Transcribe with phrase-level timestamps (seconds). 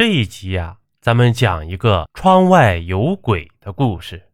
[0.00, 4.30] 这一集呀，咱们讲一个窗外有鬼的故事。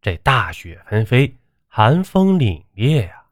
[0.00, 1.36] 这大雪纷飞，
[1.68, 3.24] 寒风凛冽呀，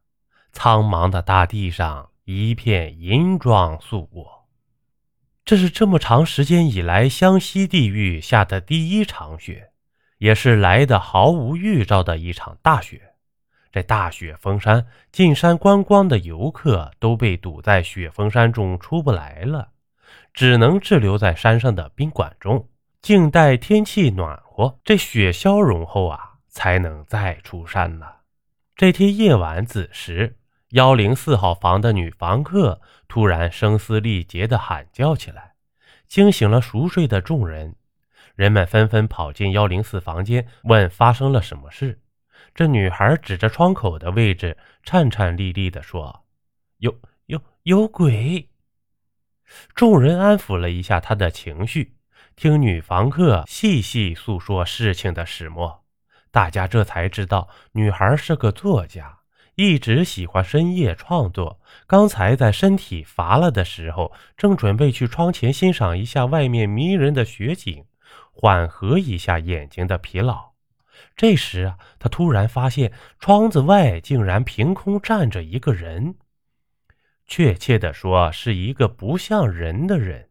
[0.52, 4.46] 苍茫的大地上一片银装素裹。
[5.46, 9.70] 这是这么长时间以来湘西地域下的第一场雪，
[10.18, 13.14] 也是来的毫无预兆的一场大雪。
[13.72, 19.70] 这大雪封山，进山观光的游客都被堵在雪封山中出不来了。
[20.32, 22.68] 只能滞留在山上的宾馆中，
[23.00, 28.06] 静待天气暖和，这雪消融后啊，才能再出山呢。
[28.76, 30.36] 这天夜晚子时，
[30.70, 35.54] 幺零四号房的女房客突然声嘶力竭地喊叫起来，
[36.06, 37.74] 惊醒了熟睡的众人。
[38.34, 42.00] 人们纷纷跑进幺零四房间，问发生了什么事。
[42.54, 46.24] 这女孩指着窗口的位置，颤颤栗栗地说
[46.78, 46.96] ：“有
[47.26, 48.47] 有有鬼！”
[49.74, 51.94] 众人安抚了一下他的情绪，
[52.36, 55.84] 听女房客细细诉说事情的始末，
[56.30, 59.18] 大家这才知道女孩是个作家，
[59.54, 61.60] 一直喜欢深夜创作。
[61.86, 67.84] 刚才在身体乏了的时候，正准备去窗前欣赏一下外面迷人的雪景，
[68.30, 70.52] 缓和一下眼睛的疲劳。
[71.16, 76.14] 这时啊，他突然发现窗子外竟然凭空站着一个人。
[77.28, 80.30] 确切地说，是一个不像人的人。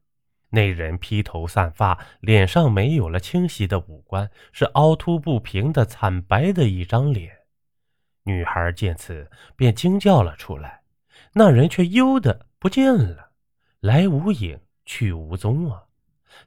[0.49, 7.31] 那人披头散发，脸上没有了清晰的五官，是凹凸不平的惨白的一张脸。
[8.23, 10.81] 女孩见此，便惊叫了出来。
[11.33, 13.31] 那人却悠的不见了，
[13.79, 15.83] 来无影，去无踪啊！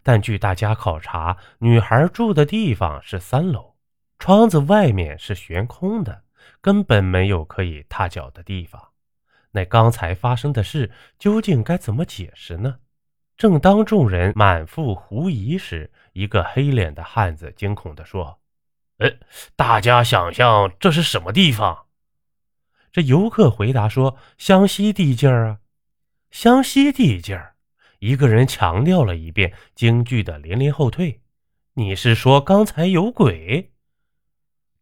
[0.02, 3.76] 但据大家考察，女孩住的地方是三楼，
[4.18, 6.24] 窗子外面是悬空的，
[6.60, 8.89] 根本没有可以踏脚的地方。
[9.52, 12.78] 那刚才发生的事究竟该怎么解释呢？
[13.36, 18.38] 正当众人满腹狐疑时，一个黑脸的汉子惊恐地说
[18.98, 19.10] ：“呃，
[19.56, 21.86] 大家想象这是什么地方？”
[22.92, 25.58] 这游客回答说：“湘西地界儿啊，
[26.30, 27.56] 湘西地界儿。”
[28.00, 31.22] 一个人强调了一遍，惊惧的连连后退
[31.74, 33.72] ：“你是说刚才有鬼？”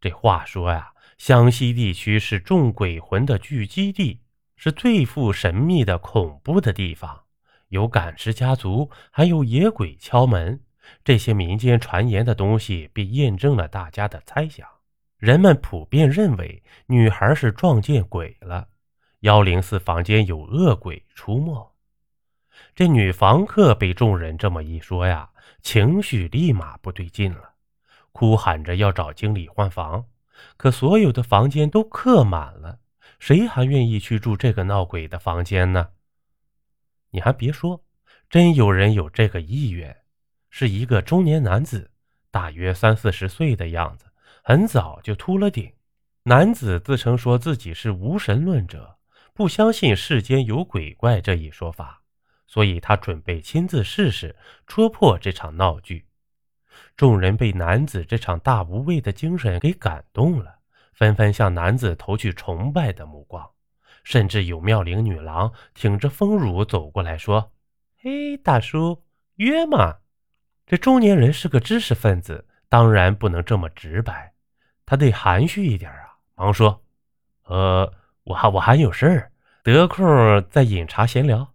[0.01, 4.21] 这话说呀，湘西地区是众鬼魂的聚集地。
[4.59, 7.23] 是最富神秘的恐怖的地方，
[7.69, 10.61] 有赶尸家族，还有野鬼敲门。
[11.05, 14.67] 这些民间传言的东西，便验证了大家的猜想。
[15.17, 18.67] 人们普遍认为，女孩是撞见鬼了。
[19.21, 21.73] 幺零四房间有恶鬼出没。
[22.75, 25.31] 这女房客被众人这么一说呀，
[25.63, 27.53] 情绪立马不对劲了，
[28.11, 30.05] 哭喊着要找经理换房。
[30.57, 32.81] 可所有的房间都客满了。
[33.19, 35.91] 谁还愿意去住这个闹鬼的房间呢？
[37.11, 37.85] 你还别说，
[38.31, 39.97] 真有人有这个意愿。
[40.51, 41.91] 是一个中年男子，
[42.31, 44.07] 大约三四十岁的样子，
[44.43, 45.73] 很早就秃了顶。
[46.23, 48.99] 男子自称说自己是无神论者，
[49.35, 52.03] 不相信世间有鬼怪这一说法，
[52.47, 54.37] 所以他准备亲自试试，
[54.67, 56.07] 戳破这场闹剧。
[56.97, 60.58] 众人被男子这场大无畏的精神给感动了。
[60.99, 63.49] 纷纷向男子投去崇拜的目光，
[64.03, 67.53] 甚至有妙龄女郎挺着丰乳走过来说
[68.03, 69.05] ：“嘿，大叔，
[69.37, 69.99] 约嘛？”
[70.67, 74.33] 这中年人是个知识分子，当然不能这么直白，
[74.85, 76.83] 他得含蓄一点啊，忙说
[77.47, 77.93] ：“呃，
[78.25, 79.31] 我还我还有事儿，
[79.63, 81.55] 得空再饮茶闲聊。”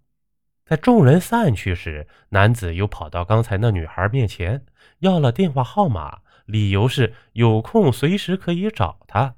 [0.64, 4.66] 在众人散去时，男子又跑到刚才那女孩面前，
[5.00, 6.22] 要了电话号码。
[6.46, 9.36] 理由是有空随时可以找他，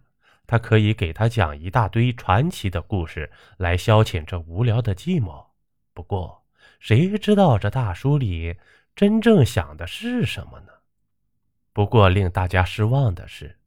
[0.47, 5.45] 他可以给他讲一大堆传奇的故事来消遣这无聊的寂寞。
[5.93, 6.43] 不过，
[6.79, 8.57] 谁知道这大叔里
[8.95, 10.67] 真正想的是什么呢？
[11.73, 13.57] 不过令大家失望的是，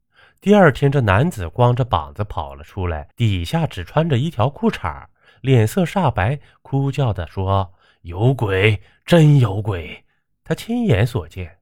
[0.41, 5.05] 第二天这男子光着膀子跑了出来，底下只穿着一条裤衩，
[5.41, 10.05] 脸色煞白，哭叫的说：“有鬼，真有鬼！
[10.43, 11.57] 他亲眼所见。”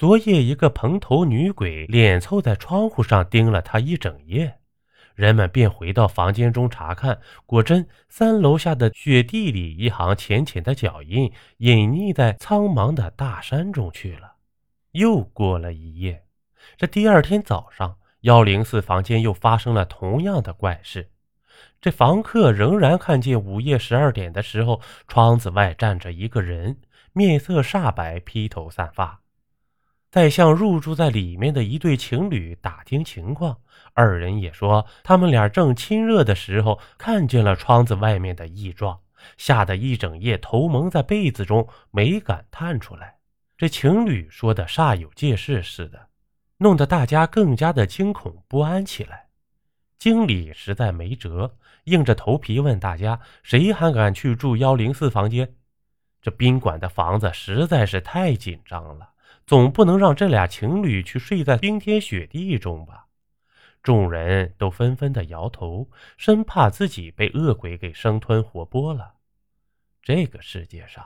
[0.00, 4.58] 昨夜，一个蓬头女鬼脸凑在窗户上盯了他一整夜，
[5.14, 14.36] 人们便回到房间中查看，果真三楼下的雪地里，一行浅浅的脚印隐匿在苍茫的大山中去了。
[14.92, 16.24] 又过了一夜，
[16.78, 21.10] 这第二天早上，幺零四房间又发生了同样的怪事，
[21.78, 26.78] 这房客仍然看见午夜十二点的时候，窗子外站着一个人，
[27.12, 29.19] 面色煞白，披头散发。
[30.10, 33.56] 在向入住在里面的一对情侣打听情况，
[33.94, 38.98] 二人也说他们俩正亲热的时候看见了窗子外面的异状，
[39.36, 43.18] 吓得一整夜头蒙在被子中，没敢探出来。
[43.56, 46.08] 这情侣说的煞有介事似的，
[46.58, 49.26] 弄得大家更加的惊恐不安起来。
[49.96, 51.54] 经理实在没辙，
[51.84, 55.54] 硬着头皮问大家：“谁还敢去住幺零四房间？”
[56.20, 59.10] 这宾馆的房子实在是太紧张了，
[59.46, 63.06] 总不能让这俩情侣去睡在冰天雪地中吧？
[63.82, 69.14] 众人都纷纷的摇头，生怕自己被恶鬼给生吞活剥了。
[70.02, 71.04] 这个世界上，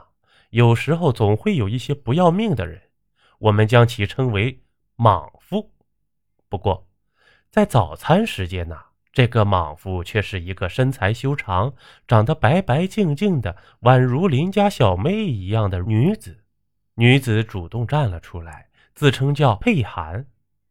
[0.51, 2.83] 有时候总会有一些不要命的人，
[3.39, 4.63] 我们将其称为
[4.97, 5.73] 莽夫。
[6.49, 6.87] 不过，
[7.51, 8.77] 在早餐时间呢，
[9.13, 11.75] 这个莽夫却是一个身材修长、
[12.07, 16.44] 长得白白净净的，宛如邻家小妹一样的女子。
[16.97, 20.27] 女子主动站了出来，自称叫佩涵。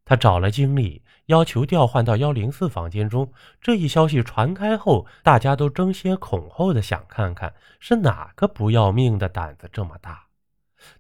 [0.06, 3.32] 她找了经理，要求调换到幺零四房间中。
[3.62, 10.28] 这一消息传开后，大家都争先恐后的想看看是哪个不要命的胆子这么大。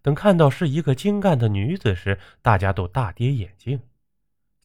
[0.01, 3.81] 等看到是一个精干的女子时，大家都大跌眼镜，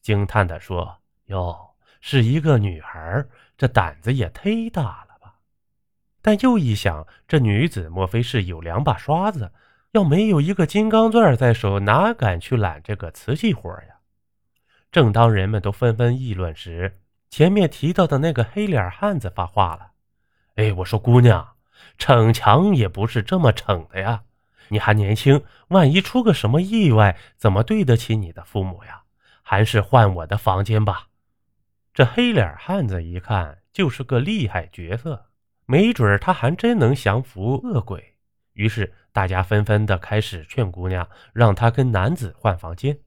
[0.01, 0.99] 惊叹地说。
[1.25, 1.71] 哟，
[2.01, 3.25] 是一个女孩，
[3.57, 5.35] 这胆子也忒大了吧？
[6.21, 9.51] 但又一想，这女子莫非是有两把刷子？
[9.91, 13.95] 要没有一个金刚钻在手，哪敢去揽这个瓷器活呀？
[14.91, 16.99] 正当人们都纷纷议论时，
[17.29, 19.91] 前面提到的那个黑脸汉子发话了
[20.57, 21.55] ：“哎，我说姑娘，
[21.97, 24.23] 逞强也不是这么逞的呀！
[24.67, 29.01] 你还年轻，万一出个什么意外，怎么对得起你的父母呀？
[29.41, 31.07] 还是换我的房间吧。”
[31.93, 35.25] 这黑脸汉子一看就是个厉害角色，
[35.65, 38.15] 没准他还真能降服恶鬼。
[38.53, 42.97] 于是大家纷纷的开始劝姑娘，让她跟男子换房间。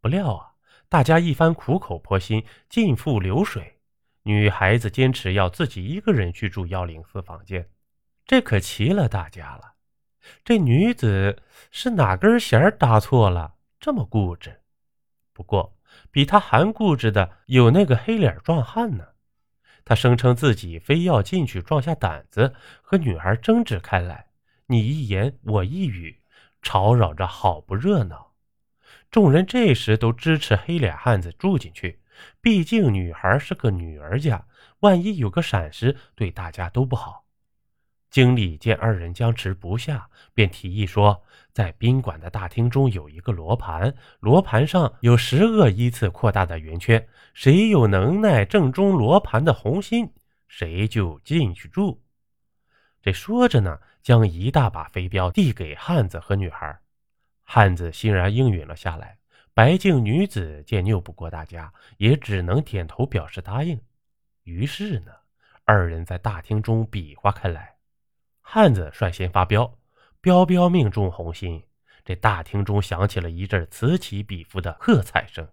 [0.00, 0.52] 不料啊，
[0.88, 3.80] 大家一番苦口婆心，尽付流水，
[4.22, 7.68] 女孩子坚持要自己一个人去住幺零四房间，
[8.24, 9.72] 这可奇了大家了。
[10.44, 11.42] 这女子
[11.72, 14.60] 是哪根弦搭错了，这么固执？
[15.32, 15.76] 不过。
[16.12, 19.04] 比她还固执的有那个黑脸壮汉呢，
[19.84, 24.28] 他声称自己非要进去壮下胆子和女孩争执开来，
[24.70, 26.20] 你一言我一语，
[26.62, 28.34] 吵扰着好不热闹。
[29.10, 31.98] 众人这时都支持黑脸汉子住进去，
[32.40, 34.46] 毕竟女孩是个女儿家，
[34.78, 37.24] 万一有个闪失，对大家都不好。
[38.10, 41.20] 经理见二人僵持不下，便提议说
[41.52, 50.08] ：“在宾馆的大厅中有一个罗盘，罗盘上有十个依次扩大的圆圈，谁有能耐正中罗盘的红心，
[50.46, 52.00] 谁就进去住。”
[53.02, 56.78] 这说着呢，将一大把飞镖递给汉子和女孩。
[57.42, 59.18] 汉子欣然应允了下来。
[59.52, 63.78] 白净女子见拗不过大家，也只能点头表示答应。
[64.44, 65.12] 于是呢，
[65.64, 67.74] 二人在大厅中比划开来。
[68.40, 69.76] 汉子率先发飙，
[70.20, 71.62] 标标命中红心。
[72.04, 75.46] 这大厅中响起了一阵此起彼伏的喝彩声。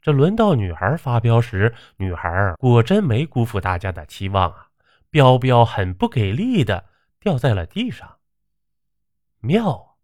[0.00, 4.69] 这轮到女孩发飙时，女孩果真没辜负大家的期望啊！
[5.10, 6.86] 标标很不给力的
[7.18, 8.18] 掉在了地上。
[9.40, 9.98] 妙！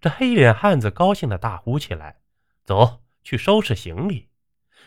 [0.00, 2.20] 这黑脸汉子高兴的大呼起来
[2.64, 4.30] ：“走去收拾行李！”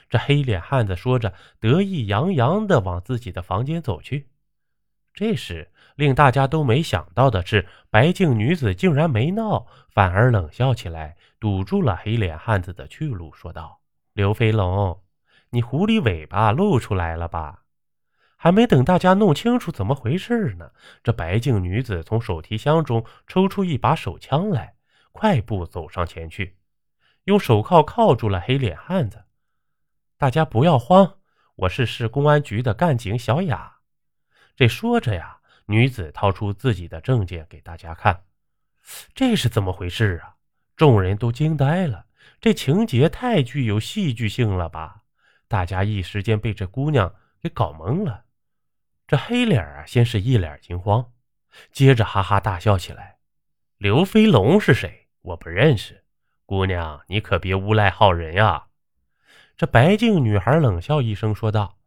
[0.10, 4.30] 这黑脸汉子说着，得意洋洋的往自己的房间走去。
[5.14, 13.82] 这时，令大家都没想到的是，白净女子竟然没闹，反而冷笑起来，堵住了黑脸汉子的去路，说道
[14.14, 15.04] ：“刘飞龙，
[15.52, 17.66] 你狐狸尾巴露出来了吧？”
[18.42, 20.72] 还没等大家弄清楚怎么回事呢，
[21.04, 24.76] 这白净女子从手提箱中抽出一把手枪来，
[25.12, 26.56] 快步走上前去，
[27.26, 29.26] 用手铐铐住了黑脸汉子。
[30.18, 31.18] 大家不要慌，
[31.56, 33.80] 我是市公安局的干警小雅。
[34.56, 38.24] 这说着呀，女子掏出自己的证件给大家看，
[39.14, 40.36] 这是怎么回事啊？
[40.78, 42.06] 众人都惊呆了，
[42.40, 45.04] 这情节太具有戏剧性了吧？
[45.50, 48.24] 大家一时间被这姑娘给搞懵了。
[49.10, 51.12] 这黑脸啊，先是一脸惊慌，
[51.72, 53.18] 接着哈哈大笑起来。
[53.80, 55.08] 刘飞龙是谁？
[55.24, 56.04] 我不认识。
[56.46, 58.68] 姑娘，你可别诬赖好人呀！
[59.58, 61.80] 这白净女孩冷笑一声说道：“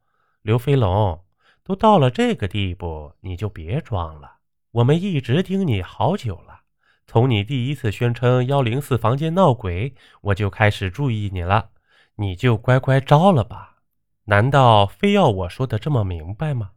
[0.43, 1.25] 刘飞龙。”
[1.63, 4.39] 都到了这个地步，你就别装了。
[4.73, 6.63] 我们一直盯你好久了，
[7.07, 11.71] 从你第一次宣称幺零四房间闹鬼，我就开始注意你了。
[12.17, 13.77] 你就乖乖招了吧。
[14.25, 16.73] 难道非要我说的这么明白吗？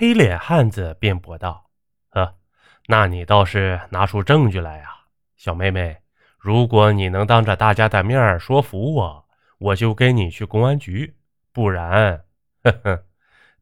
[0.00, 1.72] 黑脸汉子辩驳道
[2.14, 2.36] ：“呵，
[2.86, 4.90] 那你倒是拿出证据来呀，
[5.36, 5.96] 小妹妹。
[6.38, 9.28] 如果你能当着大家的面说服我，
[9.58, 11.14] 我就跟你去公安局；
[11.52, 12.22] 不然，
[12.62, 13.06] 呵呵。”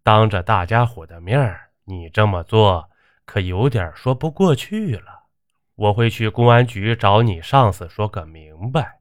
[0.05, 2.90] 当着大家伙的面，你这么做
[3.25, 5.23] 可有点说不过去了。
[5.75, 9.00] 我会去公安局找你上司说个明白。”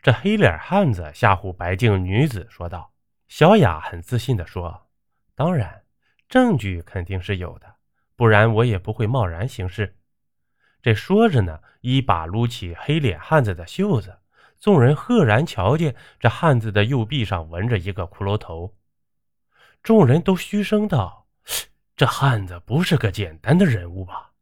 [0.00, 2.92] 这黑脸汉子吓唬白净女子说道。
[3.26, 4.86] 小雅很自信地说
[5.34, 5.82] ：“当然，
[6.28, 7.74] 证据肯定是有的，
[8.16, 9.96] 不然我也不会贸然行事。”
[10.82, 14.18] 这说着呢，一把撸起黑脸汉子的袖子，
[14.60, 18.76] 众人赫然瞧见这汉子的右臂上纹着一个骷髅头。
[19.82, 21.26] 众人都嘘声道
[21.96, 24.32] ：“这汉子不是个简单的人物吧？”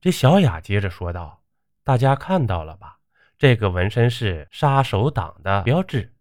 [0.00, 1.42] 这小雅接着说道
[1.82, 2.98] ：“大家看到了吧？
[3.36, 6.14] 这个纹身是杀手党的标志。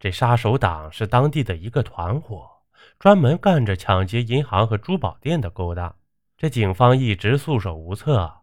[0.00, 2.55] 这杀手党是当地的一个团伙，
[2.98, 5.96] 专门干着抢劫银行和珠宝店的勾当。
[6.36, 8.42] 这警方一直束手无策。”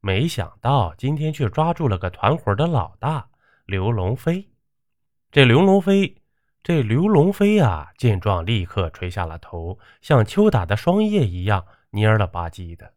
[0.00, 3.28] 没想到今天却抓住了个团伙的老大
[3.64, 4.52] 刘龙飞。
[5.32, 6.22] 这刘龙飞，
[6.62, 12.94] 这刘龙飞啊，见状立刻垂下了头，像秋打的霜叶一样蔫了吧唧的。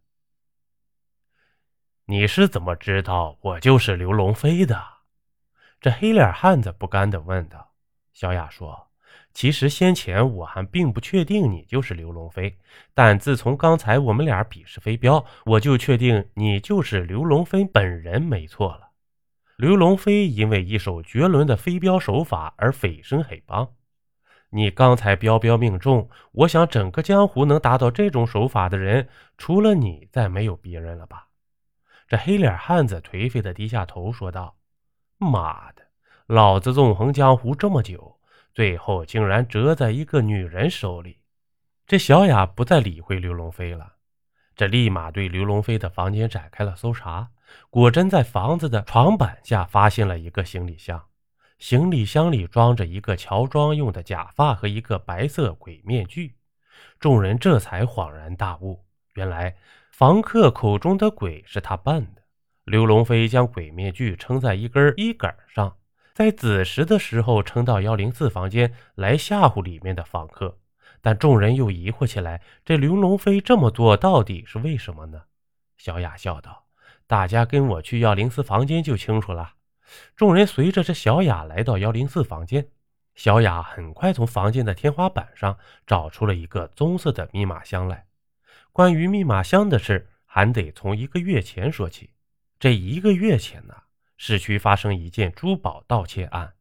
[2.05, 4.79] 你是怎么知道我就是刘龙飞的？
[5.81, 7.71] 这黑脸汉子不甘地问道。
[8.13, 8.88] 小雅说。
[9.39, 12.57] 其实先前我还并不确定你就是刘龙飞，
[12.93, 18.89] 但自从刚才我们俩比试飞镖，我就确定你就是刘龙飞本人没错了。
[19.55, 23.69] 刘龙飞因为一手绝伦的飞镖手法而蜚声黑帮，
[24.49, 31.29] 你刚才标标命中，我想整个江湖能达到这种手法的人，除了你，再没有别人了吧？
[32.09, 34.57] 这黑脸汉子颓废的低下头说道
[35.17, 35.83] ：“妈的，
[36.27, 38.15] 老子纵横江湖这么久。”
[38.59, 41.21] 最后竟然折在一个女人手里，
[41.87, 43.93] 这小雅不再理会刘龙飞了，
[44.53, 47.29] 这立马对刘龙飞的房间展开了搜查，
[47.69, 51.01] 果真在房子的床板下发现了一个行李箱，
[51.57, 56.35] 行李箱里装着一个乔装用的假发和一个白色鬼面具，
[56.99, 59.55] 众人这才恍然大悟，原来
[59.93, 62.21] 房客口中的鬼是他扮的。
[62.65, 65.77] 刘龙飞将鬼面具撑在一根衣杆上。
[66.19, 70.57] 在子时的时候，撑到幺零四房间来吓唬里面的访客，
[70.99, 75.21] 但众人又疑惑起来：这刘龙飞这么做到底是为什么呢？
[75.77, 76.65] 小雅笑道
[77.07, 79.53] ：“大家跟我去幺零四房间就清楚了。”
[80.17, 82.67] 众人随着这小雅来到幺零四房间，
[83.15, 85.57] 小雅很快从房间的天花板上
[85.87, 88.07] 找出了一个棕色的密码箱来。
[88.73, 92.09] 关于密码箱的事，还得从一个月前说起。
[92.59, 93.73] 这一个月前呢？
[94.21, 96.53] 市区发生一件珠宝盗窃案，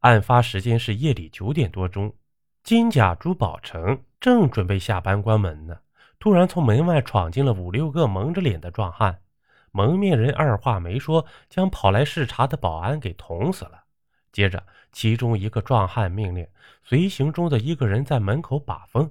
[0.00, 2.14] 案发时间是夜里九点多钟。
[2.62, 5.78] 金甲珠宝城正准备下班关门呢，
[6.18, 9.22] 突然从门外闯进了五六个蒙着脸的壮汉。
[9.70, 13.84] 蒙面人二话没说，将跑来视察的保安给捅死了。
[14.30, 16.46] 接着，其中一个壮汉命令
[16.84, 19.10] 随行中的一个人在门口把风，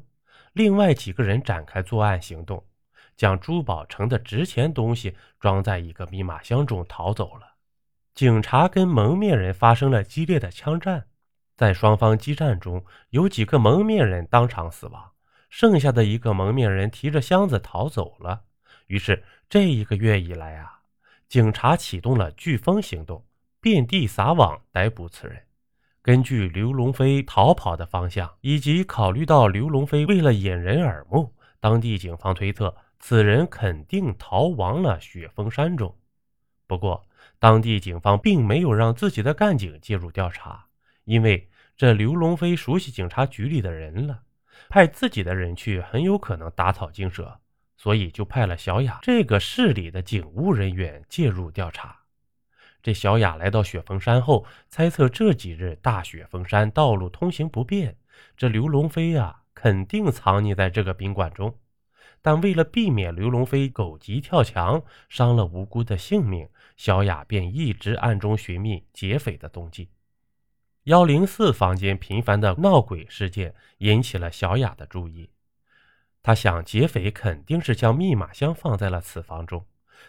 [0.54, 2.64] 另外几个人展开作案行动，
[3.18, 7.55] 将珠宝城的值钱东西装在一个密码箱中逃走了。
[8.16, 11.06] 警察跟蒙面人发生了激烈的枪战，
[11.58, 15.12] 在双方激战中，有几个蒙面人当场死亡，
[15.50, 18.44] 剩下的一个蒙面人提着箱子逃走了。
[18.88, 20.80] 于是这一个月以来啊，
[21.28, 23.26] 警察启动了飓风行动，
[23.60, 25.38] 遍地撒网逮捕此人。
[26.02, 35.94] 根据刘龙飞逃跑的方向，以及考虑到刘龙飞为了掩人耳目，当地警方推测此人肯定逃亡了雪峰山中。
[36.66, 37.06] 不过，
[37.40, 40.66] 当地警方并没有让自己的干警介入调查，
[41.04, 44.22] 因为这刘龙飞熟悉警察局里的人了，
[44.70, 47.40] 派自己的人去很有可能打草惊蛇，
[47.78, 52.00] 所以就派了小雅这个市里的警务人员介入调查。
[52.82, 57.98] 这小雅来到雪峰山后，猜测这几日大雪封山道路通行不便，
[58.38, 61.58] 这刘龙飞呀肯定藏匿在这个宾馆中。
[62.22, 66.48] 但为了避免刘龙飞狗急跳墙，伤了无辜的性命。
[66.76, 69.90] 小雅便一直暗中寻觅劫匪的踪迹。
[70.84, 75.30] 幺零四房间频繁的闹鬼事件引起了小雅的注意。
[76.22, 79.66] 她想，劫匪肯定是将密码箱放在了此房中，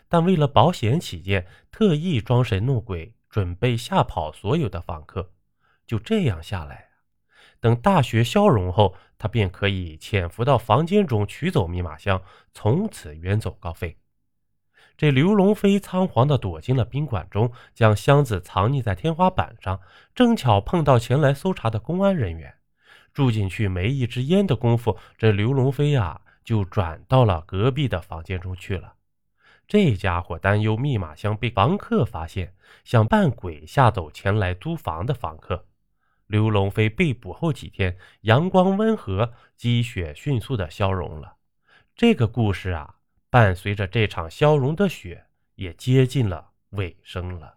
[0.09, 5.33] 但为了保险起见，特意装神弄鬼，准备吓跑所有的访客。
[5.87, 6.89] 就这样下来，
[7.61, 13.97] 等大雪消融后，他便可以潜伏到房间中取走密码箱，从此远走高飞。
[14.97, 19.81] 这刘龙飞仓皇地躲进了宾馆中，将箱子藏匿在天花板上，
[20.15, 22.55] 正巧碰到前来搜查的公安人员。
[23.13, 28.95] 住进去没一支烟的功夫，这刘龙飞呀就转到了隔壁的房间中去了。
[29.69, 35.67] 这家伙担忧密码箱被房客发现，想扮鬼吓走前来租房的房客。
[36.27, 41.37] 刘龙飞被捕后几天，阳光温和，积雪迅速地消融了。
[41.95, 42.96] 这个故事啊，
[43.37, 45.27] 伴随着这场消融的雪，
[45.57, 47.56] 也接近了尾声了。